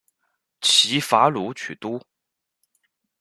[0.61, 2.01] 齐伐鲁取都。